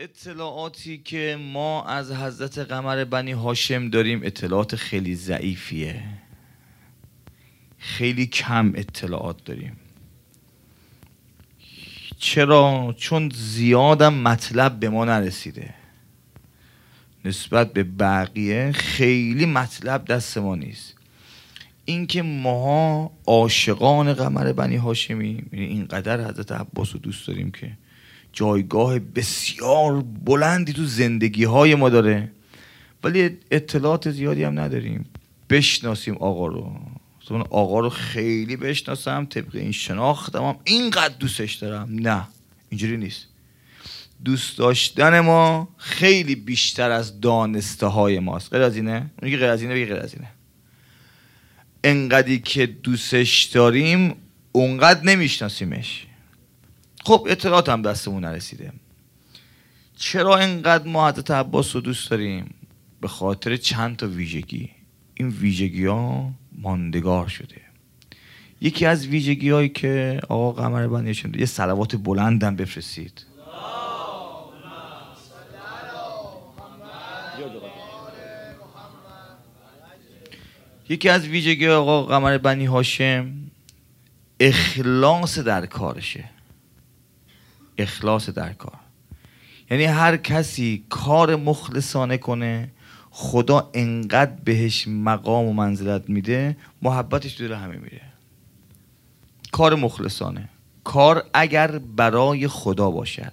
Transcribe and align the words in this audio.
اطلاعاتی 0.00 0.98
که 0.98 1.38
ما 1.40 1.84
از 1.84 2.12
حضرت 2.12 2.58
قمر 2.58 3.04
بنی 3.04 3.32
هاشم 3.32 3.90
داریم 3.90 4.20
اطلاعات 4.22 4.76
خیلی 4.76 5.14
ضعیفیه. 5.14 6.02
خیلی 7.78 8.26
کم 8.26 8.72
اطلاعات 8.76 9.44
داریم. 9.44 9.76
چرا؟ 12.18 12.94
چون 12.98 13.30
زیادم 13.34 14.14
مطلب 14.14 14.80
به 14.80 14.88
ما 14.88 15.04
نرسیده. 15.04 15.74
نسبت 17.24 17.72
به 17.72 17.82
بقیه 17.82 18.72
خیلی 18.72 19.46
مطلب 19.46 20.04
دست 20.04 20.38
ما 20.38 20.54
نیست. 20.54 20.94
اینکه 21.84 22.22
ماها 22.22 23.10
عاشقان 23.26 24.12
قمر 24.12 24.52
بنی 24.52 24.76
هاشمی 24.76 25.44
یعنی 25.52 25.66
اینقدر 25.66 26.30
حضرت 26.30 26.52
عباس 26.52 26.92
رو 26.92 27.00
دوست 27.00 27.26
داریم 27.26 27.50
که 27.50 27.72
جایگاه 28.38 28.98
بسیار 28.98 30.02
بلندی 30.02 30.72
تو 30.72 30.84
زندگی 30.84 31.44
های 31.44 31.74
ما 31.74 31.88
داره. 31.88 32.30
ولی 33.04 33.38
اطلاعات 33.50 34.10
زیادی 34.10 34.44
هم 34.44 34.60
نداریم. 34.60 35.06
بشناسیم 35.50 36.14
آقا 36.14 36.46
رو. 36.46 36.72
من 37.30 37.40
آقا 37.40 37.80
رو 37.80 37.88
خیلی 37.88 38.56
بشناسم 38.56 39.24
طبق 39.24 39.56
این 39.56 39.72
شناختم 39.72 40.44
هم. 40.44 40.56
اینقدر 40.64 41.14
دوستش 41.18 41.54
دارم. 41.54 41.88
نه 41.90 42.26
اینجوری 42.68 42.96
نیست. 42.96 43.26
دوست 44.24 44.58
داشتن 44.58 45.20
ما 45.20 45.68
خیلی 45.76 46.34
بیشتر 46.34 46.90
از 46.90 47.20
دانسته 47.20 47.86
های 47.86 48.18
ماست. 48.18 48.52
غیر 48.52 48.62
از 48.62 48.76
اینه؟ 48.76 49.10
اونی 49.22 49.32
که 49.32 49.38
غیر 49.38 49.50
از 49.50 49.62
اینه؟ 49.62 49.74
بگی 49.74 49.84
غیر 49.84 49.96
از 49.96 50.14
اینه. 50.14 50.28
انقدری 51.84 52.38
که 52.38 52.66
دوستش 52.66 53.44
داریم 53.44 54.14
اونقدر 54.52 55.02
نمیشناسیمش. 55.02 56.07
خب 57.08 57.26
اطلاعات 57.30 57.68
هم 57.68 57.82
دستمون 57.82 58.24
نرسیده. 58.24 58.72
چرا 59.96 60.36
انقدر 60.36 60.88
ما 60.88 61.08
حضرت 61.08 61.30
عباس 61.30 61.74
رو 61.74 61.80
دوست 61.80 62.10
داریم؟ 62.10 62.54
به 63.00 63.08
خاطر 63.08 63.56
چند 63.56 63.96
تا 63.96 64.06
ویژگی. 64.06 64.70
این 65.14 65.28
ویژگی 65.28 65.86
ها 65.86 66.30
ماندگار 66.58 67.28
شده. 67.28 67.60
یکی 68.60 68.86
از 68.86 69.06
ویژگی 69.06 69.50
هایی 69.50 69.68
که 69.68 70.20
آقا 70.28 70.52
قمر 70.52 70.86
بندی 70.86 71.38
یه 71.38 71.46
سلوات 71.46 71.96
بلندم 71.96 72.56
بفرستید. 72.56 73.26
یکی 80.88 81.08
از 81.08 81.26
ویژگی 81.26 81.68
آقا 81.68 82.02
قمر 82.02 82.38
بنی 82.38 82.64
هاشم 82.64 83.32
اخلاص 84.40 85.38
در 85.38 85.66
کارشه. 85.66 86.37
اخلاص 87.78 88.30
در 88.30 88.52
کار. 88.52 88.78
یعنی 89.70 89.84
هر 89.84 90.16
کسی 90.16 90.84
کار 90.88 91.36
مخلصانه 91.36 92.18
کنه 92.18 92.70
خدا 93.10 93.70
انقدر 93.74 94.32
بهش 94.44 94.88
مقام 94.88 95.46
و 95.46 95.52
منزلت 95.52 96.10
میده 96.10 96.56
محبتش 96.82 97.40
دور 97.40 97.52
همه 97.52 97.76
میره. 97.76 98.00
کار 99.52 99.74
مخلصانه. 99.74 100.48
کار 100.84 101.24
اگر 101.34 101.78
برای 101.78 102.48
خدا 102.48 102.90
باشد. 102.90 103.32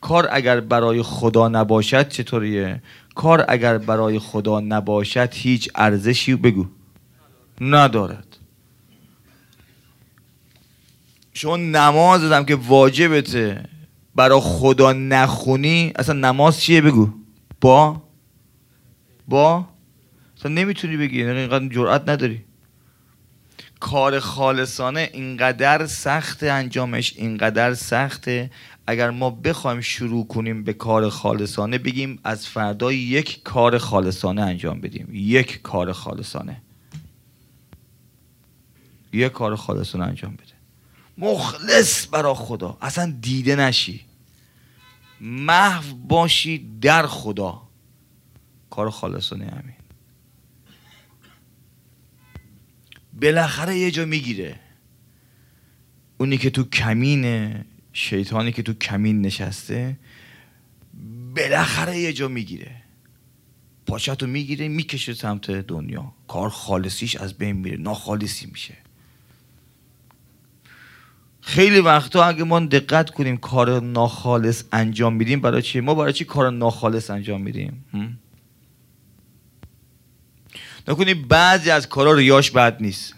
کار 0.00 0.28
اگر 0.32 0.60
برای 0.60 1.02
خدا 1.02 1.48
نباشد 1.48 2.08
چطوریه؟ 2.08 2.82
کار 3.14 3.44
اگر 3.48 3.78
برای 3.78 4.18
خدا 4.18 4.60
نباشد 4.60 5.28
هیچ 5.34 5.70
ارزشی 5.74 6.34
بگو. 6.34 6.66
ندارد. 7.60 8.36
شما 11.40 11.56
نماز 11.56 12.20
دادم 12.20 12.44
که 12.44 12.54
واجبته 12.54 13.64
برای 14.14 14.40
خدا 14.42 14.92
نخونی 14.92 15.92
اصلا 15.96 16.14
نماز 16.14 16.60
چیه 16.60 16.80
بگو؟ 16.80 17.10
با؟ 17.60 18.02
با؟ 19.28 19.68
اصلا 20.38 20.52
نمی‌تونی 20.52 20.96
بگی 20.96 21.20
یعنی 21.20 21.38
اینقدر 21.38 21.68
جرأت 21.68 22.08
نداری. 22.08 22.44
کار 23.80 24.18
خالصانه 24.18 25.10
اینقدر 25.12 25.86
سخت 25.86 26.42
انجامش 26.42 27.14
اینقدر 27.16 27.74
سخته. 27.74 28.50
اگر 28.86 29.10
ما 29.10 29.30
بخوایم 29.30 29.80
شروع 29.80 30.26
کنیم 30.26 30.64
به 30.64 30.72
کار 30.72 31.08
خالصانه 31.08 31.78
بگیم 31.78 32.18
از 32.24 32.46
فردا 32.46 32.92
یک 32.92 33.42
کار 33.42 33.78
خالصانه 33.78 34.42
انجام 34.42 34.80
بدیم. 34.80 35.08
یک 35.12 35.62
کار 35.62 35.92
خالصانه. 35.92 36.62
یک 39.12 39.32
کار 39.32 39.56
خالصانه 39.56 40.04
انجام 40.04 40.32
بده. 40.32 40.59
مخلص 41.18 42.06
برا 42.12 42.34
خدا. 42.34 42.78
اصلا 42.80 43.16
دیده 43.20 43.56
نشی. 43.56 44.00
محو 45.20 45.94
باشی 45.94 46.78
در 46.80 47.06
خدا. 47.06 47.62
کار 48.70 48.90
خالصانه 48.90 49.44
همین. 49.44 49.74
بالاخره 53.12 53.78
یه 53.78 53.90
جا 53.90 54.04
می‌گیره. 54.04 54.60
اونی 56.18 56.38
که 56.38 56.50
تو 56.50 56.64
کمینه 56.64 57.64
شیطانی 57.92 58.52
که 58.52 58.62
تو 58.62 58.72
کمین 58.74 59.20
نشسته 59.20 59.98
بالاخره 61.36 61.98
یه 61.98 62.12
جا 62.12 62.28
می‌گیره. 62.28 62.82
پاچتو 63.86 64.26
می‌گیره 64.26 64.68
می‌کشه 64.68 65.14
سمت 65.14 65.50
دنیا. 65.50 66.14
کار 66.28 66.48
خالصیش 66.48 67.16
از 67.16 67.34
بین 67.34 67.56
میره. 67.56 67.76
ناخالصی 67.76 68.46
میشه. 68.46 68.76
خیلی 71.40 71.80
وقتا 71.80 72.24
اگه 72.24 72.44
ما 72.44 72.60
دقت 72.60 73.10
کنیم 73.10 73.36
کار 73.36 73.80
ناخالص 73.80 74.62
انجام 74.72 75.14
میدیم 75.14 75.40
برای 75.40 75.62
چی؟ 75.62 75.80
ما 75.80 75.94
برای 75.94 76.12
چی 76.12 76.24
کار 76.24 76.50
ناخالص 76.50 77.10
انجام 77.10 77.40
میدیم؟ 77.40 77.84
نکنیم 80.88 81.28
بعضی 81.28 81.70
از 81.70 81.88
کارا 81.88 82.12
ریاش 82.12 82.50
بد 82.50 82.82
نیست. 82.82 83.14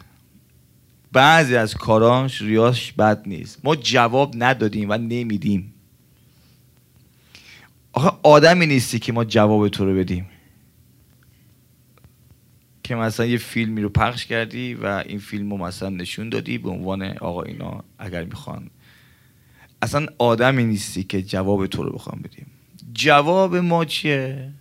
بعضی 1.12 1.56
از 1.56 1.74
کاراش 1.74 2.42
ریاش 2.42 2.92
بد 2.92 3.22
نیست. 3.26 3.58
ما 3.64 3.76
جواب 3.76 4.34
ندادیم 4.36 4.90
و 4.90 4.98
نمیدیم. 4.98 5.74
آخه 7.92 8.10
آدمی 8.22 8.66
نیستی 8.66 8.98
که 8.98 9.12
ما 9.12 9.24
جواب 9.24 9.68
تو 9.68 9.84
رو 9.84 9.94
بدیم. 9.94 10.26
که 12.92 12.96
مثلا 12.96 13.26
یه 13.26 13.38
فیلمی 13.38 13.82
رو 13.82 13.88
پخش 13.88 14.26
کردی 14.26 14.74
و 14.74 14.86
این 14.86 15.18
فیلم 15.18 15.50
رو 15.50 15.56
مثلا 15.56 15.88
نشون 15.88 16.28
دادی 16.28 16.58
به 16.58 16.70
عنوان 16.70 17.02
آقا 17.02 17.42
اینا 17.42 17.84
اگر 17.98 18.24
می‌خوان. 18.24 18.70
اصلا 19.82 20.06
آدمی 20.18 20.64
نیستی 20.64 21.04
که 21.04 21.22
جواب 21.22 21.66
تو 21.66 21.82
رو 21.82 21.92
بخوام 21.92 22.20
بدیم. 22.22 22.46
جواب 22.92 23.56
ما 23.56 23.84
چیه؟ 23.84 24.52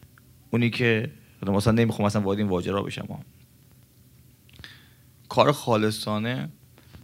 اونی 0.51 0.69
که 0.69 1.11
مثلا 1.47 1.73
نمی‌خوام 1.73 2.05
مثلا 2.05 2.21
وارد 2.21 2.39
این 2.39 2.47
واجرا 2.47 2.83
بشم. 2.83 3.25
کار 5.29 5.51
خالصانه 5.51 6.49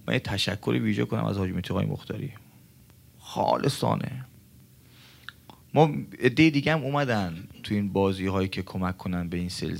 من 0.08 0.14
یه 0.14 0.20
تشکر 0.20 0.72
ویژه 0.72 1.06
کنم 1.06 1.26
از 1.26 1.38
حاج 1.38 1.52
متقای 1.52 1.86
مختاری. 1.86 2.32
خالصانه. 3.20 4.26
ما 5.74 5.92
دیگه 6.36 6.74
هم 6.74 6.84
اومدن 6.84 7.48
تو 7.64 7.74
این 7.76 7.94
بازی 7.94 8.28
هایی 8.28 8.48
که 8.48 8.62
کمک 8.62 8.98
کنن 8.98 9.30
به 9.30 9.38
این 9.38 9.50
سیل 9.50 9.76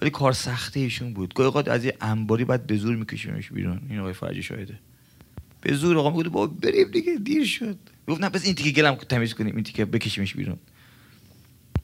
ولی 0.00 0.10
کار 0.10 0.32
سخته 0.32 0.80
ایشون 0.80 1.14
بود. 1.14 1.34
گاهی 1.34 1.46
اوقات 1.46 1.68
از 1.68 1.84
یه 1.84 1.96
انباری 2.00 2.44
بعد 2.44 2.66
به 2.66 2.76
زور 2.76 2.96
میکشیمش 2.96 3.52
بیرون. 3.52 3.80
این 3.90 3.98
آقای 3.98 4.12
فرجی 4.12 4.42
شاهده. 4.42 4.78
به 5.60 5.74
زور 5.74 5.98
آقا 5.98 6.10
میگه 6.10 6.28
بابا 6.28 6.54
بریم 6.62 6.90
دیگه 6.90 7.16
دیر 7.24 7.44
شد. 7.44 7.76
گفت 8.08 8.20
نه 8.20 8.28
پس 8.28 8.44
این 8.44 8.54
تیکه 8.54 8.82
گلم 8.82 8.94
تمیز 8.94 9.34
کنیم 9.34 9.54
این 9.54 9.64
تیکه 9.64 9.84
بکشیمش 9.84 10.34
بیرون. 10.34 10.56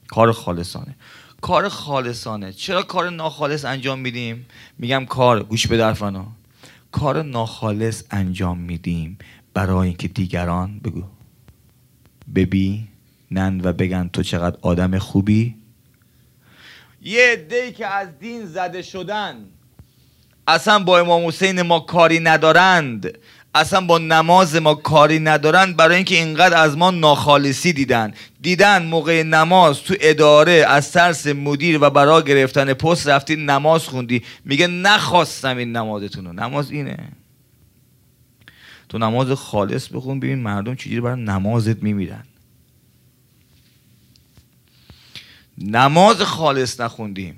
کار 0.09 0.33
خالصانه. 0.33 0.95
کار 1.41 1.69
خالصانه. 1.69 2.53
چرا 2.53 2.83
کار 2.83 3.11
ناخالص 3.11 3.65
انجام 3.65 3.99
میدیم؟ 3.99 4.47
میگم 4.79 5.07
کار 5.07 5.43
گوش 5.43 5.67
به 5.67 5.77
درفنا 5.77 6.27
کار 6.93 7.23
ناخالص 7.23 8.03
انجام 8.11 8.59
میدیم 8.59 9.19
برای 9.55 9.89
اینکه 9.89 10.09
دیگران 10.09 10.79
بگو. 10.79 11.03
نند 13.31 13.67
و 13.67 13.73
بگن 13.73 14.09
تو 14.09 14.23
چقدر 14.23 14.59
آدم 14.63 14.99
خوبی؟ 14.99 15.55
یه 17.03 17.33
عده 17.33 17.73
که 17.73 17.87
از 17.87 18.19
دین 18.19 18.47
زده 18.47 18.83
شدن. 18.83 19.37
اصلا 20.47 20.79
با 20.79 20.99
امام 20.99 21.27
حسین 21.27 21.63
ما 21.63 21.81
کاری 21.81 22.21
ندارند. 22.21 23.19
اصلا 23.55 23.81
با 23.81 23.99
نماز 23.99 24.57
ما 24.57 24.75
کاری 24.75 25.19
ندارن 25.19 25.73
برای 25.73 25.97
اینکه 25.97 26.15
اینقدر 26.15 26.57
از 26.57 26.77
ما 26.77 26.91
ناخالصی 26.91 27.73
دیدن. 27.73 28.15
دیدن 28.41 28.83
موقع 28.83 29.23
نماز 29.23 29.83
تو 29.83 29.95
اداره 30.01 30.65
از 30.69 30.93
ترس 30.93 31.27
مدیر 31.27 31.79
و 31.83 31.91
برای 31.91 32.25
گرفتن 32.25 32.73
پست 32.73 33.09
رفتی 33.09 33.37
نماز 33.37 33.85
خوندی. 33.85 34.23
میگه 34.45 34.67
نخواستم 34.67 35.57
این 35.57 35.73
نمازتون 35.73 36.25
رو. 36.25 36.33
نماز 36.33 36.71
اینه. 36.71 36.99
تو 38.89 38.99
نماز 38.99 39.31
خالص 39.31 39.89
بخون 39.89 40.21
ببین 40.21 40.39
مردم 40.39 40.75
چجوری 40.75 41.01
برای 41.01 41.21
نمازت 41.21 41.83
میمیرن. 41.83 42.25
نماز 45.59 46.23
خالص 46.23 46.81
نخوندیم. 46.81 47.37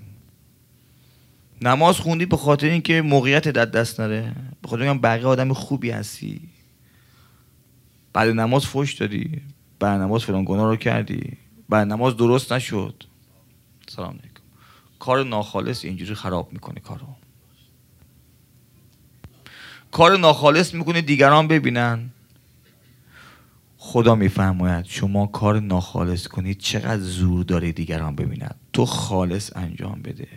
نماز 1.62 1.96
خوندی 1.96 2.26
به 2.26 2.36
خاطر 2.36 2.66
اینکه 2.66 3.02
موقعیت 3.02 3.48
در 3.48 3.64
دست 3.64 4.00
نره. 4.00 4.34
به 4.62 4.68
خاطر 4.68 4.82
اینکه 4.82 5.00
بقیه 5.00 5.26
آدم 5.26 5.52
خوبی 5.52 5.90
هستی. 5.90 6.40
بعد 8.12 8.28
نماز 8.28 8.66
فوش 8.66 8.94
دادی. 8.94 9.42
بعد 9.78 10.00
نماز 10.00 10.24
فلان 10.24 10.44
گناه 10.44 10.66
رو 10.66 10.76
کردی. 10.76 11.36
بعد 11.68 11.88
نماز 11.88 12.16
درست 12.16 12.52
نشد. 12.52 13.04
سلام 13.88 14.10
علیکم. 14.10 14.42
کار 14.98 15.24
ناخالص 15.24 15.84
اینجوری 15.84 16.14
خراب 16.14 16.52
می‌کنه 16.52 16.80
کارو. 16.80 17.06
کار 19.92 20.16
ناخالص 20.16 20.74
می‌کنه 20.74 21.00
دیگران 21.00 21.48
ببینن. 21.48 22.10
خدا 23.90 24.14
میفرماید 24.14 24.84
شما 24.84 25.26
کار 25.26 25.60
ناخالص 25.60 26.26
کنید 26.26 26.58
چقدر 26.58 27.00
زور 27.00 27.44
داره 27.44 27.72
دیگران 27.72 28.14
ببینن. 28.14 28.50
تو 28.72 28.86
خالص 28.86 29.56
انجام 29.56 30.02
بده. 30.02 30.28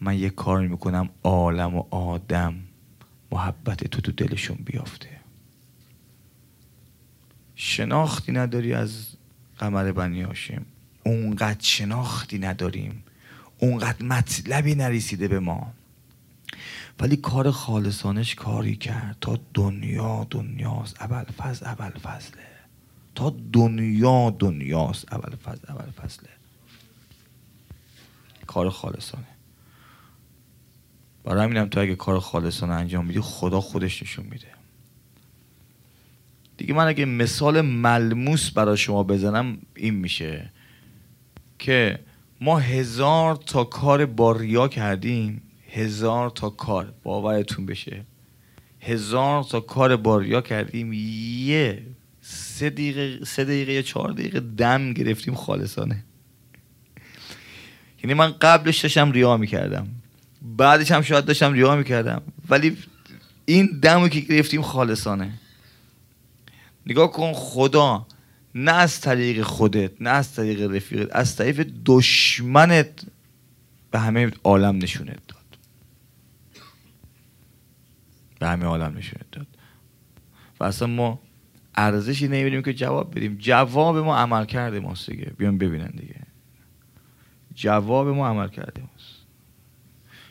من 0.00 0.18
یه 0.18 0.30
کار 0.30 0.66
می‌کنم 0.66 1.08
عالم 1.22 1.76
و 1.76 1.84
آدم 1.90 2.54
محبت 3.32 3.84
تو 3.84 4.00
تو 4.00 4.12
دلشون 4.12 4.56
بیافته. 4.64 5.08
شناختی 7.54 8.32
نداری 8.32 8.74
از 8.74 9.06
قمر 9.58 9.92
بنی 9.92 10.22
هاشم. 10.22 10.62
اونقدر 11.04 11.62
شناختی 11.62 12.38
نداریم. 12.38 13.04
اونقدر 13.58 14.04
مطلبی 14.04 14.74
نرسیده 14.74 15.28
به 15.28 15.40
ما. 15.40 15.72
ولی 17.00 17.16
کار 17.16 17.50
خالصانش 17.50 18.34
کاری 18.34 18.76
کرد. 18.76 19.16
تا 19.20 19.38
دنیا 19.54 20.26
دنیاست 20.30 21.02
اول 21.02 21.24
فضل 21.24 21.66
اول 21.66 21.90
فضله 21.90 22.42
تا 23.14 23.34
دنیا 23.52 24.30
دنیاست 24.38 25.12
اول 25.12 25.36
فضل 25.36 25.60
اول 25.68 25.90
فضله 25.90 26.28
کار 28.46 28.70
خالصانه. 28.70 29.24
برای 31.24 31.44
همینم 31.44 31.68
تو 31.68 31.80
اگه 31.80 31.96
کار 31.96 32.20
خالصانه 32.20 32.72
انجام 32.72 33.06
میدی 33.06 33.20
خدا 33.20 33.60
خودش 33.60 34.02
نشون 34.02 34.26
میده. 34.30 34.46
دیگه 36.56 36.74
من 36.74 36.86
اگه 36.86 37.04
مثال 37.04 37.60
ملموس 37.60 38.50
برای 38.50 38.76
شما 38.76 39.02
بزنم 39.02 39.58
این 39.76 39.94
میشه 39.94 40.50
که 41.58 41.98
ما 42.40 42.58
هزار 42.58 43.36
تا 43.36 43.64
کار 43.64 44.06
با 44.06 44.32
ریا 44.32 44.68
کردیم. 44.68 45.42
هزار 45.72 46.30
تا 46.30 46.50
کار 46.50 46.94
باورتون 47.02 47.66
بشه. 47.66 48.04
هزار 48.80 49.44
تا 49.44 49.60
کار 49.60 49.96
با 49.96 50.18
ریا 50.18 50.40
کردیم 50.40 50.92
یه 50.92 51.82
سه 52.20 52.70
دقیقه 52.70 53.24
سه 53.24 53.44
دقیقه 53.44 53.72
یا 53.72 53.82
چهار 53.82 54.12
دقیقه 54.12 54.40
دم 54.40 54.92
گرفتیم 54.92 55.34
خالصانه. 55.34 56.04
یعنی 58.04 58.14
من 58.14 58.32
قبلش 58.40 58.80
داشتم 58.80 59.12
ریا 59.12 59.36
می‌کردم. 59.36 59.88
بعدش 60.42 60.90
هم 60.90 61.02
شاید 61.02 61.24
داشتم 61.24 61.52
ریا 61.52 61.76
می‌کردم. 61.76 62.22
ولی 62.48 62.76
این 63.44 63.78
دمو 63.82 64.08
که 64.08 64.20
گرفتیم 64.20 64.62
خالصانه. 64.62 65.32
نگاه 66.86 67.12
کن 67.12 67.32
خدا 67.32 68.06
نه 68.54 68.72
از 68.72 69.00
طریق 69.00 69.42
خودت 69.42 70.02
نه 70.02 70.10
از 70.10 70.34
طریق 70.34 70.70
رفیقت 70.70 71.16
از 71.16 71.36
طریق 71.36 71.66
دشمنت 71.86 73.04
به 73.90 73.98
همه 73.98 74.30
عالم 74.44 74.76
نشونت 74.76 75.26
داد. 75.28 75.41
به 78.42 78.48
همه 78.48 78.64
عالم 78.64 78.96
نشونت 78.96 79.30
داد. 79.32 79.46
و 80.60 80.64
اصلا 80.64 80.88
ما 80.88 81.20
ارزشی 81.74 82.28
نمیدیم 82.28 82.62
که 82.62 82.74
جواب 82.74 83.10
بدیم. 83.10 83.36
جواب 83.38 83.96
ما 83.96 84.16
عمل 84.16 84.44
کرده 84.44 84.80
ماست 84.80 85.10
دیگه. 85.10 85.24
بیان 85.24 85.58
ببینن 85.58 85.90
دیگه. 85.90 86.20
جواب 87.54 88.08
ما 88.08 88.28
عمل 88.28 88.48
کرده 88.48 88.80
ماست. 88.80 89.16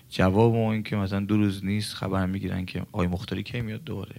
جواب 0.09 0.55
ما 0.55 0.73
این 0.73 0.83
که 0.83 0.95
مثلا 0.95 1.19
دو 1.19 1.37
روز 1.37 1.65
نیست 1.65 1.93
خبر 1.93 2.25
می‌گیرن 2.25 2.65
که 2.65 2.79
آقای 2.91 3.07
مختاری 3.07 3.43
کی 3.43 3.61
میاد 3.61 3.83
دوباره. 3.83 4.15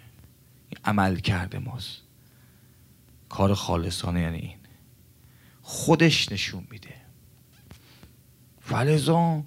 عمل 0.85 1.17
کرده 1.17 1.59
ماست. 1.59 2.03
کار 3.29 3.55
خالصانه 3.55 4.21
یعنی 4.21 4.39
این. 4.39 4.59
خودش 5.63 6.33
نشون 6.33 6.67
میده. 6.71 6.95
فلزا 8.61 9.43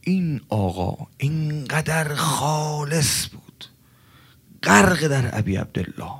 این 0.00 0.40
آقا 0.48 1.06
اینقدر 1.18 2.14
خالص 2.14 3.28
بود. 3.28 3.49
غرق 4.62 5.06
در 5.06 5.38
ابی 5.38 5.56
عبدالله. 5.56 6.12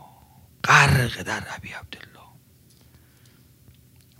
غرق 0.64 1.22
در 1.22 1.42
ابی 1.56 1.68
عبدالله. 1.68 2.10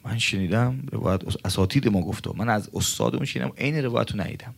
من 0.04 0.18
شنیدم 0.18 0.82
روایت 0.92 1.22
اساتید 1.46 1.88
ما 1.88 2.00
گفته 2.00 2.30
من 2.36 2.48
از 2.48 2.70
استادمون 2.74 3.24
شنیدم 3.24 3.52
عین 3.58 3.84
روایت 3.84 4.12
رو 4.12 4.20
ندیدم. 4.20 4.54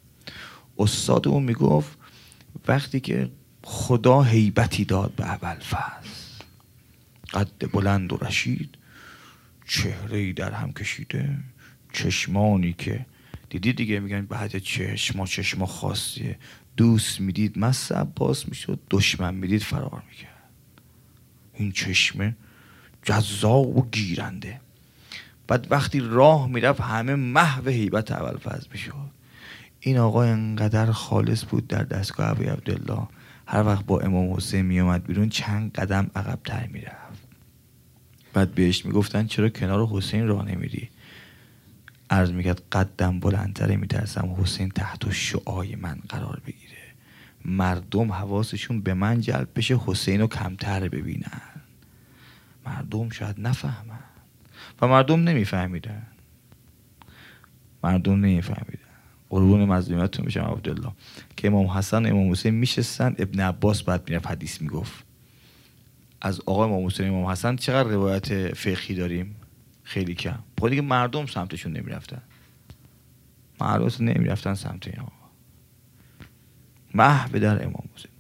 استادمون 0.78 1.42
می‌گفت 1.42 1.98
وقتی 2.68 3.00
که 3.00 3.30
خدا 3.64 4.22
هیبتی 4.22 4.84
داد 4.84 5.12
به 5.14 5.24
اول 5.24 5.58
فاز 5.60 6.04
قد 7.32 7.72
بلند 7.72 8.12
و 8.12 8.16
رشید 8.16 8.78
چهره 9.68 10.32
در 10.32 10.52
هم 10.52 10.72
کشیده 10.72 11.38
چشمانی 11.92 12.72
که 12.72 13.06
دیدی 13.50 13.72
دیگه 13.72 14.00
میگن 14.00 14.26
بعد 14.26 14.58
چشما 14.58 15.26
چشما 15.26 15.66
خاصیه. 15.66 16.38
دوست 16.76 17.20
می‌دید 17.20 17.58
مس 17.58 17.92
عباس 17.92 18.48
می‌شد 18.48 18.78
دشمن 18.90 19.34
می‌دید 19.34 19.62
فرار 19.62 20.02
می‌کرد. 20.10 20.50
این 21.54 21.72
چشمه 21.72 22.36
جذاب 23.02 23.76
و 23.76 23.88
گیرنده. 23.92 24.60
بعد 25.46 25.66
وقتی 25.70 26.00
راه 26.00 26.48
می‌رفت 26.48 26.80
همه 26.80 27.14
محو 27.14 27.68
هیبت 27.68 28.12
اول 28.12 28.38
فاز 28.38 28.66
می‌شد. 28.72 29.10
این 29.80 29.98
آقا 29.98 30.22
انقدر 30.22 30.92
خالص 30.92 31.44
بود 31.44 31.66
در 31.66 31.82
دستگاه 31.82 32.30
ابی 32.30 32.44
عبدالله. 32.44 33.08
هر 33.46 33.66
وقت 33.66 33.84
با 33.86 34.00
امام 34.00 34.34
حسین 34.34 34.62
میومد 34.62 35.04
بیرون 35.04 35.28
چند 35.28 35.72
قدم 35.72 36.10
عقبتر 36.16 36.66
می‌رفت. 36.66 37.22
بعد 38.32 38.54
بهش 38.54 38.86
می‌گفتن 38.86 39.26
چرا 39.26 39.48
کنار 39.48 39.86
حسین 39.86 40.26
راه 40.26 40.44
نمیری؟ 40.48 40.88
عرض 42.10 42.30
می‌کرد 42.30 42.62
قدم 42.72 43.20
بلندتره. 43.20 43.76
میترسم 43.76 44.36
حسین 44.38 44.68
تحت 44.68 45.12
شعای 45.12 45.74
من 45.74 45.98
قرار 46.08 46.42
بگیره. 46.46 46.61
مردم 47.44 48.12
حواسشون 48.12 48.80
به 48.80 48.94
من 48.94 49.20
جلب 49.20 49.48
بشه 49.56 49.78
حسین 49.86 50.20
رو 50.20 50.26
کمتر 50.26 50.88
ببینن. 50.88 51.40
مردم 52.66 53.10
شاید 53.10 53.40
نفهمن. 53.40 53.98
و 54.80 54.88
مردم 54.88 55.20
نمیفهمیدن. 55.20 56.06
مردم 57.84 58.12
نمیفهمیدن. 58.12 58.78
قربون 59.30 59.64
مظلومیتتون 59.64 60.24
میشم 60.24 60.40
عبدالله. 60.40 60.92
که 61.36 61.48
امام 61.48 61.66
حسن 61.66 62.06
امام 62.06 62.30
حسین 62.30 62.54
میشستن 62.54 63.14
ابن 63.18 63.40
عباس 63.40 63.82
بعد 63.82 64.10
می‌رفت 64.10 64.26
حدیث 64.26 64.60
می‌گفت. 64.60 65.04
از 66.20 66.40
آقای 66.40 66.68
امام 66.68 66.86
حسین 66.86 67.08
امام 67.08 67.26
حسن 67.26 67.56
چقدر 67.56 67.88
روایت 67.88 68.54
فقهی 68.54 68.94
داریم؟ 68.94 69.36
خیلی 69.82 70.14
کم. 70.14 70.38
خود 70.58 70.70
دیگه 70.70 70.82
مردم 70.82 71.26
سمتشون 71.26 71.72
نمی‌رفتن. 71.72 72.22
مردم 73.60 74.04
نمی‌رفتن 74.04 74.54
سمت 74.54 74.86
این 74.86 75.00
آقا 75.00 75.21
محو 76.94 77.38
در 77.38 77.64
امام 77.64 77.84
حسین. 77.96 78.10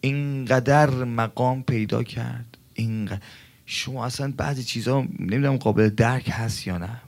اینقدر 0.00 0.90
مقام 1.04 1.62
پیدا 1.62 2.02
کرد. 2.02 2.58
اینقدر 2.74 3.20
شما 3.66 4.06
اصلا 4.06 4.32
بعضی 4.36 4.64
چیزها 4.64 5.00
نمی‌دونم 5.18 5.56
قابل 5.56 5.88
درک 5.88 6.30
هست 6.32 6.66
یا 6.66 6.78
نه. 6.78 7.00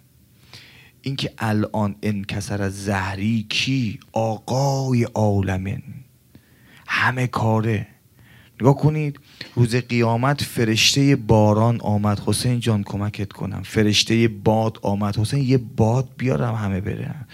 اینکه 1.02 1.32
الان 1.38 1.94
انکسر 2.02 2.62
از 2.62 2.84
زهری 2.84 3.46
کی؟ 3.48 3.98
آقای 4.12 5.04
عالمین. 5.04 5.82
همه 6.86 7.26
کاره. 7.26 7.86
نگاه 8.60 8.76
کنید 8.76 9.20
روز 9.54 9.74
قیامت 9.74 10.42
فرشته 10.42 11.16
باران 11.16 11.80
آمد. 11.80 12.20
حسین 12.26 12.60
جان 12.60 12.82
کمکت 12.82 13.32
کنم. 13.32 13.62
فرشته 13.62 14.28
باد 14.28 14.78
آمد. 14.82 15.16
حسین 15.18 15.42
یه 15.42 15.58
باد 15.58 16.08
بیارم 16.18 16.54
همه 16.54 16.80
برن. 16.80 17.26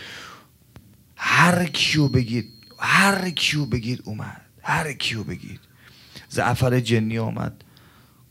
هر 1.16 1.64
کیو 1.64 2.08
بگید. 2.08 2.48
هر 2.84 3.30
کیو 3.30 3.66
بگید 3.66 4.02
اومد 4.04 4.40
هر 4.62 4.92
کیو 4.92 5.24
بگید 5.24 5.60
زعفر 6.28 6.80
جنی 6.80 7.18
آمد. 7.18 7.64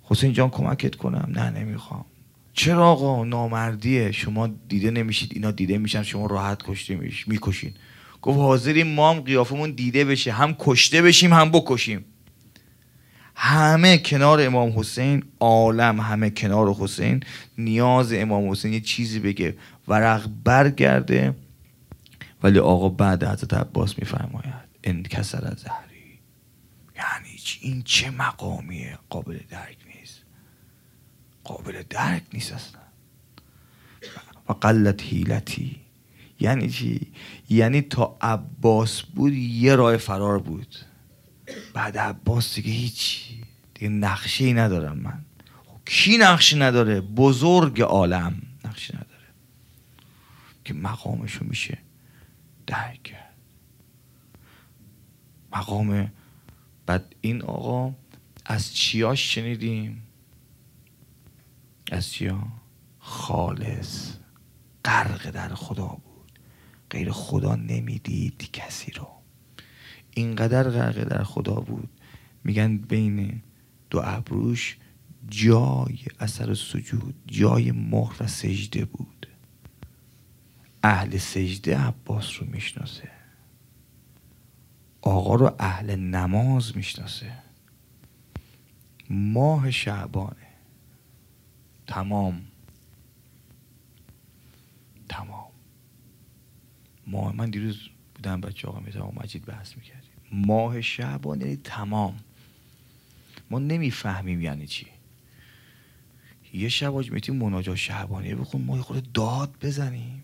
حسین 0.04 0.34
جان 0.34 0.50
کمکت 0.50 0.96
کنم. 0.96 1.32
نه 1.36 1.50
نمی‌خوام. 1.50 2.06
چرا 2.54 2.88
آقا؟ 2.88 3.24
نامردیه. 3.24 4.12
شما 4.12 4.48
دیده 4.48 4.92
نمیشید. 4.92 5.32
اینا 5.34 5.52
دیده 5.52 5.78
میشن. 5.78 6.04
شما 6.04 6.26
راحت 6.26 6.64
کشته 6.64 6.96
میش 6.96 7.28
می‌کشین. 7.28 7.74
گفت 8.22 8.38
حاضریم 8.38 8.88
ما 8.88 9.14
هم 9.14 9.20
قیافمون 9.22 9.72
دیده 9.72 10.06
بشه. 10.06 10.32
هم 10.32 10.56
کشته 10.60 11.02
بشیم 11.02 11.34
هم 11.34 11.52
بکشیم. 11.52 12.06
همه 13.36 13.98
کنار 13.98 14.42
امام 14.42 14.80
حسین 14.80 15.24
عالم 15.40 16.00
همه 16.00 16.30
کنار 16.30 16.74
حسین. 16.74 17.24
نیاز 17.58 18.14
امام 18.14 18.52
حسین 18.52 18.74
یه 18.74 18.82
چیزی 18.82 19.20
بگه. 19.20 19.56
ورق 19.88 20.30
برگرده. 20.44 21.36
ولی 22.44 22.60
آقا 22.60 22.90
بعد 22.90 23.24
حضرت 23.24 23.54
عباس 23.54 24.00
میفرماید 24.00 24.54
انکسر 24.84 25.48
از 25.48 25.58
زهری. 25.58 26.20
یعنی 26.96 27.38
این 27.62 27.84
چه 27.84 28.12
مقامیه 28.12 28.98
قابل 29.10 29.40
درک 29.50 29.78
نیست. 29.96 30.22
قابل 31.44 31.84
درک 31.90 32.24
نیست 32.34 32.54
اصلا. 32.54 32.82
و 34.50 34.54
قلت 34.54 35.04
حیلتی. 35.04 35.82
یعنی 36.40 36.70
چی؟ 36.70 37.12
یعنی 37.50 37.82
تا 37.82 38.18
عباس 38.22 39.02
بود 39.02 39.34
یه 39.34 39.76
راه 39.76 39.98
فرار 39.98 40.40
بود. 40.40 40.76
بعد 41.74 41.98
عباس 41.98 42.56
دیگه 42.56 42.72
هیچی. 42.72 43.44
دیگه 43.74 43.90
نقشه 43.90 44.46
ای 44.46 44.54
ندارم 44.54 44.98
من. 44.98 45.26
خب 45.68 45.80
کی 45.86 46.18
نقشی 46.18 46.60
نداره؟ 46.60 47.02
بزرگ 47.02 47.82
عالم 47.82 48.42
نقشی 48.66 48.94
نداره. 48.94 49.08
که 50.66 50.74
مقامشو 50.74 51.46
میشه. 51.46 51.78
کرد 53.04 53.36
مقام 55.54 56.12
بعد 56.86 57.16
این 57.22 57.42
آقا 57.42 57.94
از 58.46 58.74
چیاش 58.74 59.36
شنیدیم؟ 59.36 60.04
از 61.92 62.10
چیا؟ 62.10 62.48
خالص. 63.00 64.14
غرق 64.86 65.32
در 65.32 65.56
خدا 65.56 65.88
بود. 65.88 66.32
غیر 66.90 67.12
خدا 67.12 67.56
نمی‌دید 67.56 68.52
کسی 68.52 68.92
رو. 68.92 69.08
اینقدر 70.12 70.70
غرق 70.70 71.04
در 71.04 71.24
خدا 71.24 71.56
بود. 71.56 71.90
میگن 72.44 72.78
بین 72.78 73.42
دو 73.90 74.02
ابروش 74.04 74.78
جای 75.30 75.98
اثر 76.20 76.54
سجود 76.54 77.16
جای 77.26 77.72
مهر 77.72 78.24
و 78.24 78.28
سجده 78.28 78.86
بود. 78.86 79.28
اهل 80.84 81.18
سجده 81.18 81.78
عباس 81.78 82.40
رو 82.40 82.48
می‌شناسه. 82.48 83.12
آقا 85.02 85.36
رو 85.36 85.56
اهل 85.60 85.96
نماز 85.96 86.78
می‌شناسه. 86.78 87.34
ماه 89.10 89.72
شعبانه. 89.72 90.48
تمام. 91.88 92.42
تمام. 95.10 95.52
ماه 97.08 97.36
من 97.36 97.50
دیروز 97.50 97.80
بودم 98.16 98.42
بچه 98.42 98.68
آقا 98.68 98.80
می‌تونم 98.80 99.14
مجید 99.24 99.46
بحث 99.46 99.78
می‌کردیم. 99.78 100.12
ماه 100.32 100.82
شعبان 100.82 101.42
یعنی 101.42 101.56
تمام. 101.56 102.20
ما 103.50 103.60
نمی‌فهمیم 103.60 104.42
یعنی 104.42 104.68
چی. 104.68 104.88
یه 106.54 106.70
شب 106.70 106.96
آج 106.96 107.12
میتیم 107.12 107.36
مناجات 107.36 107.76
شعبانیه 107.76 108.36
بخون 108.36 108.62
ما 108.62 108.82
خود 108.82 109.12
داد 109.12 109.56
بزنیم. 109.62 110.24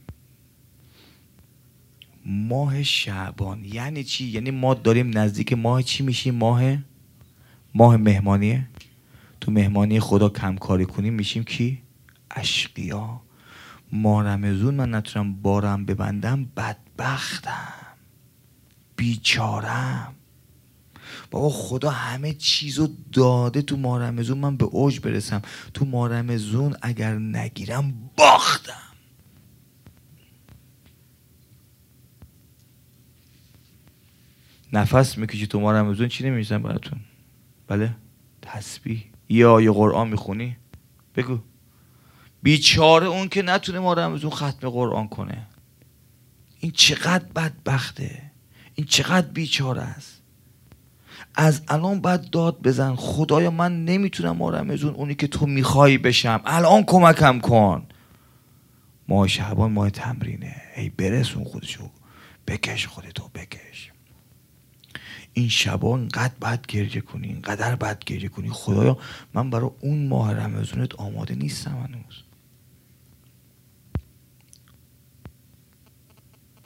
ماه 2.29 2.83
شعبان. 2.83 3.65
یعنی 3.65 4.03
چی؟ 4.03 4.25
یعنی 4.25 4.51
ما 4.51 4.73
داریم 4.73 5.17
نزدیک 5.17 5.53
ماه 5.53 5.83
چی 5.83 6.03
میشیم؟ 6.03 6.35
ماه؟ 6.35 6.77
ماه 7.75 7.97
مهمانیه. 7.97 8.67
تو 9.41 9.51
مهمانی 9.51 9.99
خدا 9.99 10.29
کمکاری 10.29 10.85
کنیم 10.85 11.13
میشیم 11.13 11.43
کی؟ 11.43 11.81
اشقیا. 12.31 13.21
ما 13.91 14.21
رمزون 14.21 14.75
من 14.75 14.95
نتونم 14.95 15.33
بارم 15.33 15.85
ببندم 15.85 16.45
بدبختم. 16.45 17.73
بیچارم. 18.95 20.13
بابا 21.31 21.49
خدا 21.49 21.89
همه 21.89 22.33
چیزو 22.33 22.89
داده 23.13 23.61
تو 23.61 23.77
مارمزون 23.77 24.37
من 24.37 24.57
به 24.57 24.65
اوج 24.65 24.99
برسم. 24.99 25.41
تو 25.73 25.85
مارمزون 25.85 26.75
اگر 26.81 27.15
نگیرم 27.15 27.93
باختم. 28.17 28.86
نفس 34.73 35.17
می‌کشی 35.17 35.47
تو 35.47 35.59
مارمزون 35.59 36.07
چی 36.07 36.29
نمیشن 36.29 36.63
براتون؟ 36.63 36.99
بله؟ 37.67 37.95
تسبیح. 38.41 39.03
یا 39.29 39.61
یه 39.61 39.71
قرآن 39.71 40.07
می‌خونی؟ 40.07 40.57
بگو. 41.15 41.39
بیچاره 42.43 43.07
اون 43.07 43.27
که 43.27 43.41
نتونه 43.41 43.79
ما 43.79 43.93
رمزون 43.93 44.31
ختم 44.31 44.69
قرآن 44.69 45.07
کنه. 45.07 45.47
این 46.59 46.71
چقدر 46.71 47.25
بدبخته. 47.35 48.31
این 48.75 48.87
چقدر 48.87 49.27
بیچاره 49.27 49.81
است. 49.81 50.21
از 51.35 51.61
الان 51.67 52.01
باید 52.01 52.29
داد 52.29 52.61
بزن. 52.61 52.95
خدایا 52.95 53.51
من 53.51 53.85
نمی‌تونم 53.85 54.37
ما 54.37 54.49
رمزون 54.49 54.93
اونی 54.93 55.15
که 55.15 55.27
تو 55.27 55.45
می‌خوای 55.45 55.97
بشم. 55.97 56.41
الان 56.45 56.83
کمکم 56.83 57.39
کن. 57.39 57.87
ماه 59.07 59.27
شعبان 59.27 59.71
ماه 59.71 59.89
تمرینه. 59.89 60.61
ای 60.75 60.89
برسون 60.89 61.43
خودشو. 61.43 61.89
بکش 62.47 62.87
خودتو 62.87 63.29
بکش. 63.35 63.91
این 65.37 65.49
شبا 65.49 65.97
انقدر 65.97 66.33
بد 66.41 66.67
گریه 66.67 67.01
کنی 67.01 67.27
اینقدر 67.27 67.75
بد 67.75 68.03
گریه 68.05 68.29
کنی. 68.29 68.49
خدایا 68.49 68.97
من 69.33 69.49
برای 69.49 69.69
اون 69.79 70.07
ماه 70.07 70.33
رمزونت 70.33 70.95
آماده 70.95 71.35
نیستم 71.35 71.71
هنوز. 71.71 72.23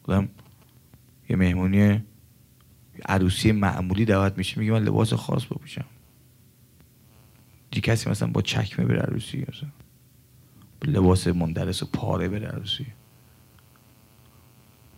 خودم 0.04 0.30
یه 1.30 1.36
مهمونی 1.36 2.04
عروسی 3.06 3.52
معمولی 3.52 4.06
دعوت 4.06 4.38
میشه 4.38 4.60
میگه 4.60 4.72
من 4.72 4.84
لباس 4.84 5.14
خاص 5.14 5.46
بپوشم. 5.46 5.86
دی 7.72 7.82
کسی 7.82 8.10
مثلا 8.10 8.28
با 8.28 8.42
چکمه 8.42 8.86
بره 8.86 9.00
عروسی 9.00 9.46
مثلا 9.50 9.70
لباس 10.82 11.28
مندرس 11.28 11.84
و 11.84 11.86
پاره 11.86 12.30
بره 12.30 12.48
عروسی. 12.48 12.88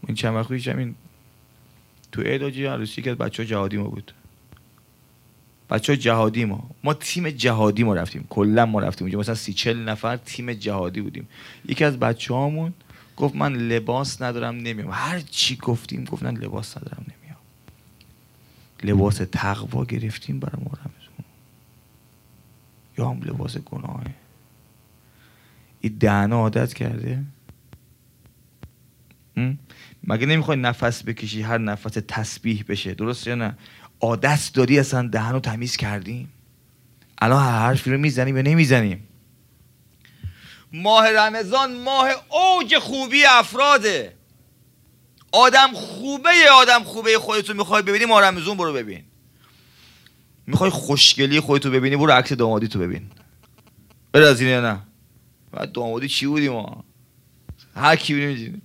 این 0.07 0.15
چند 0.15 0.35
وقت 0.35 0.51
این 0.51 0.95
تو 2.13 2.21
اعداجی 2.21 2.65
عروسی 2.65 3.01
که 3.01 3.15
بچه 3.15 3.43
ها 3.43 3.49
جهادی 3.49 3.77
ما 3.77 3.87
بود. 3.87 4.11
بچه 5.69 5.93
ها 5.93 5.97
جهادی 5.97 6.45
ما. 6.45 6.69
ما 6.83 6.93
تیم 6.93 7.29
جهادی 7.29 7.83
ما 7.83 7.93
رفتیم. 7.93 8.25
کلا 8.29 8.65
ما 8.65 8.79
رفتیم 8.79 9.05
اونجا. 9.05 9.19
مثلا 9.19 9.35
سی 9.35 9.53
چل 9.53 9.77
نفر 9.77 10.17
تیم 10.17 10.53
جهادی 10.53 11.01
بودیم. 11.01 11.27
یکی 11.65 11.83
از 11.83 11.99
بچه 11.99 12.33
هامون 12.33 12.73
گفت 13.17 13.35
من 13.35 13.53
لباس 13.53 14.21
ندارم 14.21 14.55
نمیام. 14.55 14.89
هر 14.91 15.19
چی 15.19 15.55
گفتیم 15.55 16.03
گفتن 16.03 16.37
لباس 16.37 16.77
ندارم 16.77 17.05
نمیام. 17.07 17.39
لباس 18.83 19.21
تقوا 19.31 19.85
گرفتیم 19.85 20.39
برای 20.39 20.63
ما 20.63 20.71
یا 22.97 23.09
هم 23.09 23.21
لباس 23.21 23.57
گناهه. 23.57 24.13
این 25.81 25.97
دهنه 25.99 26.35
عادت 26.35 26.73
کرده. 26.73 27.23
مگه 30.03 30.25
نمی‌خوای 30.25 30.57
نفس 30.57 31.03
بکشی 31.03 31.41
هر 31.41 31.57
نفس 31.57 31.97
تسبیح 32.07 32.65
بشه؟ 32.67 32.93
درست 32.93 33.27
یا 33.27 33.35
نه؟ 33.35 33.57
عادت 34.01 34.51
داری 34.53 34.79
اصلا 34.79 35.07
دهن 35.07 35.31
رو 35.31 35.39
تمیز 35.39 35.77
کردیم 35.77 36.33
الان 37.17 37.43
هر 37.43 37.59
حرفی 37.59 37.91
رو 37.91 37.97
می‌زنیم 37.97 38.35
یا 38.35 38.41
نمی‌زنیم 38.41 39.07
ماه 40.73 41.09
رمضان 41.09 41.81
ماه 41.81 42.09
اوج 42.29 42.77
خوبی 42.77 43.23
افراده. 43.29 44.13
آدم 45.31 45.73
خوبه 45.73 46.29
آدم 46.61 46.83
خوبه 46.83 47.19
خودتو 47.19 47.53
می‌خوای 47.53 47.81
ببینی 47.81 48.05
ماه 48.05 48.23
رمضان 48.23 48.57
برو 48.57 48.73
ببین. 48.73 49.03
می‌خوای 50.47 50.69
خوشگلی 50.69 51.39
خودتو 51.39 51.71
ببینی 51.71 51.95
برو 51.95 52.11
عکس 52.11 52.33
دامادی 52.33 52.67
تو 52.67 52.79
ببین. 52.79 53.11
بره 54.11 54.41
یا 54.41 54.61
نه؟ 54.61 54.79
بعد 55.51 55.71
دامادی 55.71 56.07
چی 56.07 56.27
بودی 56.27 56.49
ما؟ 56.49 56.83
هر 57.75 57.95
کی 57.95 58.13
ببینیم 58.13 58.61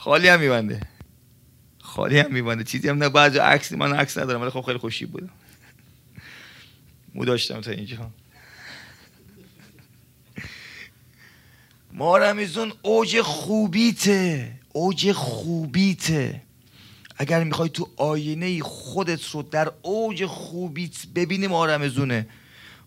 خالی 0.00 0.28
هم 0.28 0.40
میبنده. 0.40 0.80
خالی 1.80 2.18
هم 2.18 2.32
میبنده. 2.32 2.64
چیزی 2.64 2.88
هم 2.88 2.98
نه 2.98 3.08
بعضی 3.08 3.38
عکس 3.38 3.72
من 3.72 3.92
عکس 3.92 4.18
ندارم 4.18 4.40
ولی 4.40 4.50
خب 4.50 4.60
خیلی 4.60 4.78
خوشی 4.78 5.06
بودم 5.06 5.30
مو 7.14 7.24
داشتم 7.24 7.60
تا 7.60 7.70
اینجا. 7.70 8.10
ما 11.92 12.18
رمزون 12.18 12.72
اوج 12.82 13.20
خوبیته. 13.20 14.52
اوج 14.72 15.12
خوبیته. 15.12 16.42
اگر 17.16 17.44
می‌خوای 17.44 17.68
تو 17.68 17.88
آینه 17.96 18.62
خودت 18.62 19.26
رو 19.30 19.42
در 19.42 19.72
اوج 19.82 20.26
خوبیت 20.26 21.06
ببینی 21.14 21.46
ما 21.46 21.66
رمزونه 21.66 22.26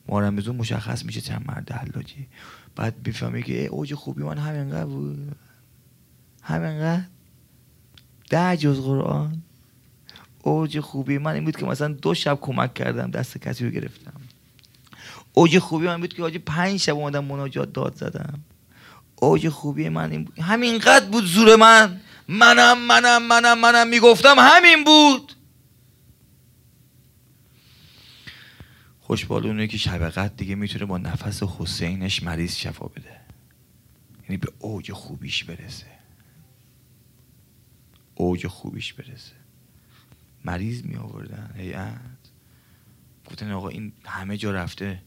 ما 0.07 0.19
رمزون 0.19 0.55
مشخص 0.55 1.05
میشه 1.05 1.21
چند 1.21 1.45
مرد 1.47 1.71
حلاجی. 1.71 2.27
بعد 2.75 3.03
بفهمی 3.03 3.43
که 3.43 3.65
اوج 3.65 3.93
خوبی 3.93 4.23
من 4.23 4.37
همینقدر 4.37 4.85
بود. 4.85 5.35
همینقدر 6.43 7.03
ده 8.29 8.57
جز 8.57 8.81
قرآن 8.81 9.41
اوج 10.43 10.79
خوبی. 10.79 11.17
من 11.17 11.33
این 11.33 11.45
بود 11.45 11.55
که 11.57 11.65
مثلا 11.65 11.87
دو 11.87 12.13
شب 12.13 12.37
کمک 12.41 12.73
کردم 12.73 13.11
دست 13.11 13.37
کسی 13.37 13.65
رو 13.65 13.71
گرفتم. 13.71 14.21
اوج 15.33 15.59
خوبی 15.59 15.87
من 15.87 15.99
بود 15.99 16.13
که 16.13 16.23
آجی 16.23 16.39
پنج 16.39 16.79
شب 16.79 16.95
اومدم 16.95 17.25
مناجات 17.25 17.73
داد 17.73 17.95
زدم. 17.95 18.39
اوج 19.15 19.49
خوبی 19.49 19.89
من 19.89 20.11
این 20.11 20.23
بود. 20.23 20.39
همینقدر 20.39 21.05
بود 21.05 21.25
زور 21.25 21.55
من. 21.55 22.01
منم 22.27 22.77
منم 22.77 23.27
منم 23.27 23.59
منم 23.59 23.87
می‌گفتم 23.87 24.35
همین 24.39 24.83
بود. 24.83 25.33
خوشبال 28.99 29.47
اونه 29.47 29.67
که 29.67 29.77
شب 29.77 30.35
دیگه 30.37 30.55
می‌تونه 30.55 30.85
با 30.85 30.97
نفس 30.97 31.43
حسینش 31.43 32.23
مریض 32.23 32.55
شفا 32.55 32.87
بده. 32.87 33.19
یعنی 34.23 34.37
به 34.37 34.51
اوج 34.59 34.91
خوبیش 34.91 35.43
برسه. 35.43 36.02
اوج 38.15 38.47
خوبیش 38.47 38.93
برسه. 38.93 39.35
مریض 40.45 40.85
می 40.85 40.95
آوردن. 40.95 41.53
هیئت. 41.57 41.99
گفتن 43.25 43.51
آقا 43.51 43.69
این 43.69 43.93
همه 44.05 44.37
جا 44.37 44.51
رفته. 44.51 45.01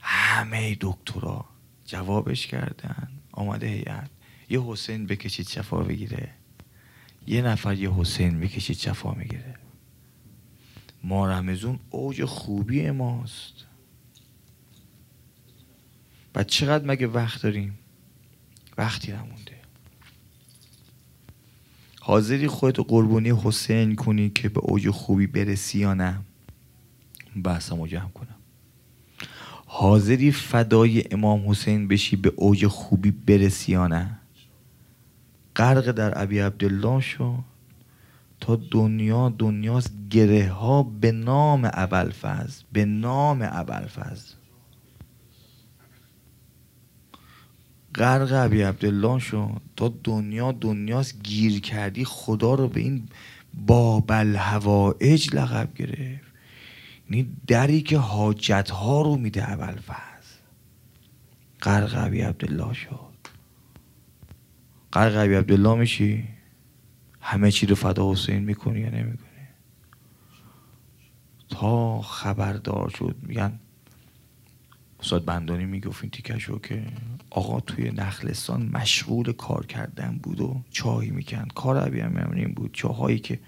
همه 0.00 0.76
دکترا 0.80 1.44
جوابش 1.84 2.46
کردن. 2.46 3.08
آمده 3.32 3.66
هیئت. 3.66 4.10
یه 4.48 4.62
حسین 4.62 5.06
بکشید 5.06 5.48
شفا 5.48 5.78
بگیره. 5.82 6.34
یه 7.26 7.42
نفر 7.42 7.74
یه 7.74 7.94
حسین 7.94 8.40
بکشید 8.40 8.76
شفا 8.76 9.12
می‌گیره. 9.14 9.54
ما 11.02 11.30
رمزون 11.30 11.80
اوج 11.90 12.24
خوبی 12.24 12.90
ماست. 12.90 13.54
بعد 16.32 16.46
چقدر 16.46 16.86
مگه 16.86 17.06
وقت 17.06 17.42
داریم؟ 17.42 17.78
وقتی 18.78 19.12
نمونده. 19.12 19.63
حاضری 22.06 22.48
خودتو 22.48 22.82
قربانی 22.82 23.32
حسین 23.44 23.94
کنی 23.94 24.30
که 24.30 24.48
به 24.48 24.60
اوج 24.60 24.90
خوبی 24.90 25.26
برسی 25.26 25.78
یا 25.78 25.94
نه؟ 25.94 26.20
بحثمو 27.44 27.86
جمع 27.86 28.08
کنم. 28.08 28.34
حاضری 29.66 30.32
فدای 30.32 31.04
امام 31.10 31.50
حسین 31.50 31.88
بشی 31.88 32.16
به 32.16 32.32
اوج 32.36 32.66
خوبی 32.66 33.10
برسی 33.10 33.72
یا 33.72 33.86
نه؟ 33.86 34.18
غرق 35.56 35.90
در 35.90 36.22
ابی 36.22 36.38
عبدالله 36.38 37.00
شو 37.00 37.34
تا 38.40 38.56
دنیا 38.70 39.28
دنیاست 39.38 39.92
گره 40.10 40.48
ها 40.48 40.82
به 40.82 41.12
نام 41.12 41.70
ابوالفضل 41.72 42.62
به 42.72 42.84
نام 42.84 43.48
ابوالفضل. 43.52 44.34
غرق 47.94 48.32
ابی 48.32 48.62
عبدالله 48.62 49.18
شو. 49.18 49.50
تا 49.76 49.94
دنیا 50.04 50.52
دنیاست 50.52 51.22
گیر 51.22 51.60
کردی 51.60 52.04
خدا 52.04 52.54
رو 52.54 52.68
به 52.68 52.80
این 52.80 53.08
بابل 53.66 54.36
هوایج 54.36 55.34
لقب 55.34 55.74
گرفت. 55.74 56.24
یعنی 57.10 57.36
دری 57.46 57.82
که 57.82 57.98
حاجت 57.98 58.70
ها 58.70 59.02
رو 59.02 59.16
میده 59.16 59.42
اول 59.42 59.76
فاز. 59.76 59.98
غرق 61.62 61.92
ابی 61.96 62.20
عبدالله 62.20 62.74
شد 62.74 63.14
غرق 64.92 65.16
ابی 65.16 65.34
عبدالله 65.34 65.74
میشی؟ 65.74 66.24
همه 67.20 67.50
چی 67.50 67.66
رو 67.66 67.74
فدا 67.74 68.12
حسین 68.12 68.38
می‌کنی 68.38 68.80
یا 68.80 68.90
نمی‌کنی؟ 68.90 69.28
تا 71.48 72.02
خبردار 72.02 72.88
شد. 72.88 73.16
میگن 73.22 73.60
استاد 75.04 75.24
بندانی 75.24 75.64
می‌گفت 75.64 76.02
این 76.02 76.10
تیکشو 76.10 76.58
که 76.58 76.82
آقا 77.30 77.60
توی 77.60 77.90
نخلستان 77.90 78.70
مشغول 78.72 79.32
کار 79.32 79.66
کردن 79.66 80.20
بود 80.22 80.40
و 80.40 80.60
چای 80.70 81.10
می‌کند. 81.10 81.52
کار 81.54 81.78
عبی 81.78 82.00
هم 82.00 82.32
این 82.36 82.52
بود. 82.54 82.70
چاهایی 82.72 83.18
که 83.18 83.38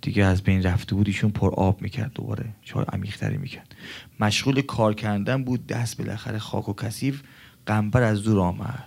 دیگه 0.00 0.24
از 0.24 0.42
بین 0.42 0.62
رفته 0.62 0.94
بود 0.94 1.06
ایشون 1.06 1.30
پر 1.30 1.54
آب 1.54 1.82
می‌کرد 1.82 2.12
دوباره. 2.14 2.44
چای 2.62 2.84
عمیقتری 2.92 3.36
می‌کرد. 3.36 3.74
مشغول 4.20 4.60
کار 4.60 4.94
کردن 4.94 5.44
بود. 5.44 5.66
دست 5.66 5.98
بالاخره 5.98 6.38
خاک 6.38 6.68
و 6.68 6.74
کثیف 6.74 7.22
قنبر 7.66 8.02
از 8.02 8.22
دور 8.22 8.40
آمد. 8.40 8.84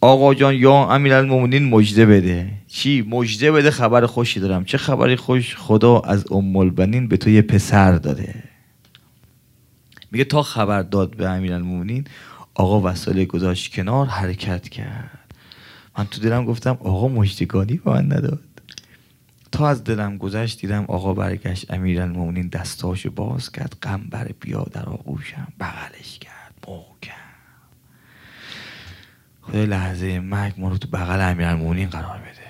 آقا 0.00 0.34
جان 0.34 0.54
یا 0.54 0.90
امیرالمومنین 0.90 1.68
مجده 1.68 2.06
بده. 2.06 2.52
چی؟ 2.68 3.02
مجده 3.08 3.52
بده 3.52 3.70
خبر 3.70 4.06
خوشی 4.06 4.40
دارم. 4.40 4.64
چه 4.64 4.78
خبری 4.78 5.16
خوش؟ 5.16 5.56
خدا 5.56 6.00
از 6.00 6.32
ام 6.32 6.56
البنین 6.56 7.08
به 7.08 7.16
تو 7.16 7.30
یه 7.30 7.42
پسر 7.42 7.92
داده. 7.92 8.55
میگه 10.10 10.24
تا 10.24 10.42
خبر 10.42 10.82
داد 10.82 11.16
به 11.16 11.28
امیرالمومنین 11.28 12.06
آقا 12.54 12.90
وسایل 12.90 13.24
گذاشت 13.24 13.74
کنار 13.74 14.06
حرکت 14.06 14.68
کرد. 14.68 15.34
من 15.98 16.06
تو 16.06 16.20
دلم 16.20 16.44
گفتم 16.44 16.78
آقا 16.80 17.08
مجدگانی 17.08 17.76
به 17.76 17.90
من 17.90 18.04
نداد. 18.12 18.40
تا 19.52 19.68
از 19.68 19.84
دلم 19.84 20.18
گذشت 20.18 20.60
دیدم 20.60 20.84
آقا 20.84 21.14
برگشت 21.14 21.74
امیرالمومنین 21.74 22.48
دستاشو 22.48 23.10
باز 23.10 23.52
کرد 23.52 23.76
قنبر 23.82 24.30
بیا 24.40 24.66
در 24.72 24.86
آغوشم 24.86 25.48
بغلش 25.60 26.18
کرد 26.18 26.54
محکم 26.68 27.12
خدا 29.42 29.64
لحظه 29.64 30.20
مرگ 30.20 30.54
ما 30.58 30.68
رو 30.68 30.78
تو 30.78 30.88
بغل 30.88 31.30
امیرالمومنین 31.30 31.88
قرار 31.88 32.18
بده. 32.18 32.46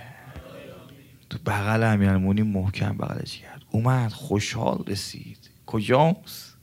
تو 1.30 1.38
بغل 1.46 1.82
امیرالمومنین 1.82 2.52
محکم 2.52 2.96
بغلش 2.96 3.38
کرد. 3.38 3.62
اومد 3.70 4.12
خوشحال 4.12 4.84
رسید. 4.86 5.50
کجاست؟ 5.66 6.55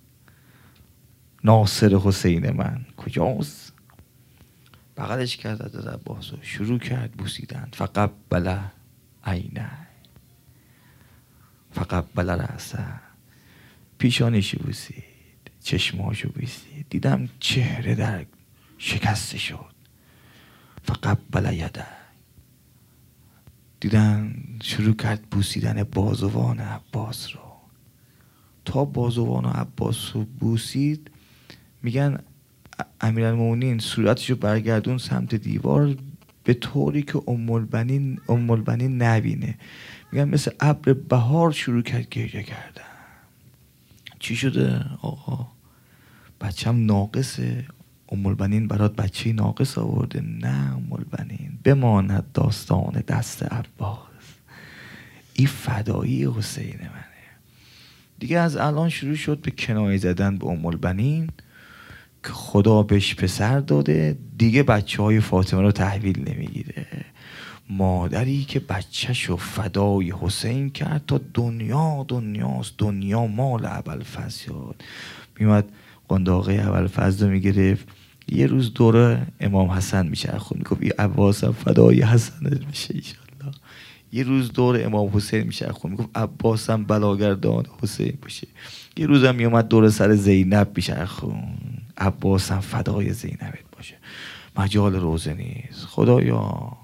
ناصر 1.44 1.96
حسین 1.96 2.52
من. 2.52 2.86
کجاست؟ 2.98 3.74
بغلش 4.98 5.38
کرد 5.38 5.62
از 5.62 5.88
عباس 5.88 6.34
و 6.34 6.38
شروع 6.42 6.80
کرد 6.80 7.12
بوسیدن. 7.12 7.70
فقط 7.74 8.12
بله 8.30 8.60
عینه. 9.24 9.72
فقط 11.72 12.06
بله 12.16 12.34
رأسه 12.34 12.86
پیشانشو 13.98 14.58
بوسید 14.58 15.04
چشماشو 15.64 16.30
بوسید. 16.30 16.86
دیدم 16.90 17.30
چهره 17.40 17.96
در 17.96 18.26
شکسته 18.78 19.38
شد. 19.38 19.74
فقط 20.84 21.18
بله 21.32 21.56
یده. 21.56 21.86
دیدن 23.80 24.44
شروع 24.64 24.96
کرد 24.96 25.22
بوسیدن 25.22 25.84
بازوان 25.84 26.60
عباس 26.60 27.36
رو. 27.36 27.42
تا 28.66 28.86
بازوان 28.86 29.46
عباس 29.46 30.16
رو 30.16 30.26
بوسید 30.26 31.12
میگن 31.84 32.18
امیرالمومنین 33.02 33.80
صورتش 33.80 34.30
رو 34.30 34.36
برگردون 34.36 34.98
سمت 34.98 35.36
دیوار 35.36 35.96
به 36.44 36.54
طوری 36.54 37.02
که 37.04 37.22
ام 37.28 37.50
البنین 37.50 39.02
نبینه. 39.02 39.58
میگن 40.12 40.30
مثل 40.30 40.52
ابر 40.60 40.94
بهار 40.94 41.52
شروع 41.52 41.82
کرد 41.82 42.10
گریه 42.10 42.44
کردن. 42.44 42.84
چی 44.20 44.36
شده 44.36 44.86
آقا؟ 45.02 45.48
بچم 46.42 46.86
ناقصه. 46.86 47.66
ام 48.10 48.26
البنین 48.26 48.68
برات 48.68 48.96
بچه 48.96 49.34
ناقص 49.34 49.78
آورده. 49.78 50.22
نه 50.22 50.76
ام 50.76 50.94
البنین 50.94 51.60
بماند 51.64 52.26
داستان 52.34 53.04
دست 53.08 53.44
عباس. 53.44 54.00
این 55.34 55.48
فدایی 55.48 56.26
حسین 56.38 56.80
منه. 56.82 57.04
دیگه 58.20 58.40
از 58.40 58.58
الان 58.58 58.90
شروع 58.90 59.16
شد 59.16 59.42
به 59.42 59.52
کنایه 59.52 59.98
زدن 59.98 60.38
به 60.38 60.48
ام 60.48 60.66
البنین 60.66 61.28
که 61.28 61.44
خدا 62.32 62.84
بهش 62.84 63.16
پسر 63.16 63.60
داده 63.60 64.18
دیگه 64.38 64.64
بچه 64.64 65.04
های 65.04 65.20
فاطمه 65.20 65.62
رو 65.62 65.72
تحویل 65.72 66.30
نمی‌گیره. 66.30 66.86
مادری 67.70 68.44
که 68.44 68.60
بچهش 68.60 69.24
رو 69.24 69.38
فدای 69.38 70.14
حسین 70.22 70.70
کرد 70.70 71.04
تا 71.08 71.22
دنیا 71.34 72.06
دنیاست 72.08 72.74
دنیا 72.78 73.28
مال 73.28 73.66
اول 73.66 74.04
یاد 74.48 74.84
میمد 75.40 75.66
قنداقه 76.10 76.54
اول 76.54 76.88
رو 77.20 77.28
می‌گرفت. 77.28 77.88
یه 78.28 78.48
روز 78.48 78.74
دوره 78.74 79.28
امام 79.40 79.70
حسن 79.70 80.08
میشه 80.08 80.40
خود 80.40 80.58
می‌گفت 80.58 80.82
این 80.82 80.92
عباس 81.00 81.44
فدای 81.44 82.02
حسن 82.02 82.60
میشه 82.68 82.96
ایشالله. 82.96 83.58
یه 84.12 84.24
روز 84.24 84.52
دور 84.52 84.86
امام 84.86 85.10
حسین 85.14 85.44
میشه 85.44 85.72
خود 85.72 85.92
می‌گفت 85.92 86.10
عباسم 86.16 86.84
بلاگردان 86.84 87.66
حسین 87.82 88.18
باشه 88.22 88.48
یه 88.98 89.06
روزم 89.06 89.36
میومد 89.36 89.68
دور 89.68 89.90
سر 89.90 90.16
زینب 90.16 90.72
میشه 90.76 91.06
خون 91.06 91.44
عباسم 91.98 92.60
فدای 92.60 93.14
زینبت 93.14 93.64
باشه. 93.78 93.98
مجال 94.56 94.96
روزه 94.96 95.34
نیست. 95.34 95.86
خدایا 95.86 96.78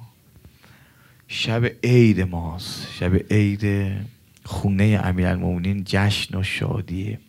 شب 1.27 1.65
عید 1.83 2.21
ماست. 2.21 2.87
شب 2.91 3.15
عید 3.33 3.91
خونه 4.45 5.01
امیرالمومنین 5.03 5.83
جشن 5.85 6.37
و 6.37 6.43
شادیه 6.43 7.19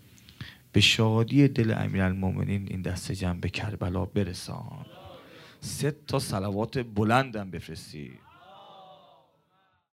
به 0.73 0.81
شادی 0.81 1.49
دل 1.49 1.75
امیرالمومنین 1.77 2.67
این 2.71 2.83
دست 2.83 3.13
جمع 3.13 3.41
به 3.41 3.49
کربلا 3.49 4.05
برسان. 4.05 4.87
سه 5.61 5.97
تا 6.07 6.19
صلوات 6.19 6.79
بلندم 6.79 7.51
بفرستید 7.51 8.30